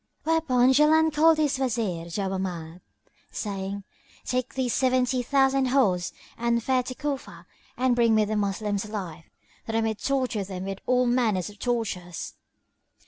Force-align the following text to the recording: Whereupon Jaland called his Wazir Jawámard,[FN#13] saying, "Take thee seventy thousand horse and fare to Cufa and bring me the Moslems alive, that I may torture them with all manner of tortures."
Whereupon 0.23 0.73
Jaland 0.73 1.13
called 1.13 1.37
his 1.37 1.59
Wazir 1.59 2.05
Jawámard,[FN#13] 2.07 2.81
saying, 3.31 3.83
"Take 4.25 4.55
thee 4.55 4.67
seventy 4.67 5.21
thousand 5.21 5.67
horse 5.67 6.11
and 6.39 6.63
fare 6.63 6.81
to 6.81 6.95
Cufa 6.95 7.45
and 7.77 7.95
bring 7.95 8.15
me 8.15 8.25
the 8.25 8.35
Moslems 8.35 8.83
alive, 8.85 9.25
that 9.67 9.75
I 9.75 9.81
may 9.81 9.93
torture 9.93 10.43
them 10.43 10.63
with 10.65 10.79
all 10.87 11.05
manner 11.05 11.41
of 11.41 11.59
tortures." 11.59 12.33